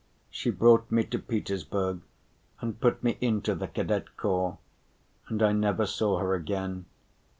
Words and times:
She 0.31 0.49
brought 0.49 0.89
me 0.91 1.03
to 1.03 1.19
Petersburg 1.19 1.99
and 2.59 2.81
put 2.81 3.03
me 3.03 3.19
into 3.21 3.53
the 3.53 3.67
Cadet 3.67 4.17
Corps, 4.17 4.57
and 5.27 5.43
I 5.43 5.51
never 5.51 5.85
saw 5.85 6.17
her 6.17 6.33
again. 6.33 6.85